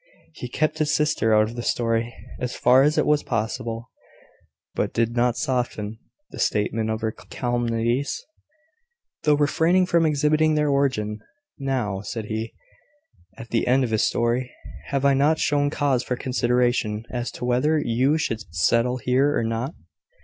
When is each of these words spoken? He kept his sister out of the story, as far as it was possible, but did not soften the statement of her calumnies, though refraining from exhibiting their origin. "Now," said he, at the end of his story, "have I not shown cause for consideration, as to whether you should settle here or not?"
He 0.33 0.49
kept 0.49 0.79
his 0.79 0.91
sister 0.91 1.31
out 1.31 1.43
of 1.51 1.55
the 1.55 1.61
story, 1.61 2.11
as 2.39 2.55
far 2.55 2.81
as 2.81 2.97
it 2.97 3.05
was 3.05 3.21
possible, 3.21 3.91
but 4.73 4.93
did 4.93 5.15
not 5.15 5.37
soften 5.37 5.99
the 6.31 6.39
statement 6.39 6.89
of 6.89 7.01
her 7.01 7.11
calumnies, 7.11 8.25
though 9.25 9.35
refraining 9.35 9.85
from 9.85 10.07
exhibiting 10.07 10.55
their 10.55 10.69
origin. 10.71 11.19
"Now," 11.59 12.01
said 12.01 12.25
he, 12.25 12.55
at 13.37 13.49
the 13.51 13.67
end 13.67 13.83
of 13.83 13.91
his 13.91 14.01
story, 14.01 14.49
"have 14.87 15.05
I 15.05 15.13
not 15.13 15.37
shown 15.37 15.69
cause 15.69 16.01
for 16.01 16.15
consideration, 16.15 17.05
as 17.11 17.29
to 17.33 17.45
whether 17.45 17.77
you 17.77 18.17
should 18.17 18.41
settle 18.55 18.97
here 18.97 19.37
or 19.37 19.43
not?" 19.43 19.75